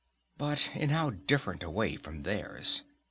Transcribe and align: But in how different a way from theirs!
But 0.35 0.75
in 0.75 0.89
how 0.89 1.11
different 1.11 1.61
a 1.61 1.69
way 1.69 1.95
from 1.95 2.23
theirs! 2.23 2.81